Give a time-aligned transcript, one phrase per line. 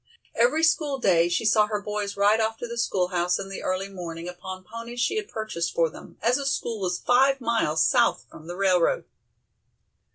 [0.33, 3.61] Every school day she saw her boys ride off to the school house in the
[3.61, 7.85] early morning upon ponies she had purchased for them, as the school was five miles
[7.85, 9.05] south from the railroad.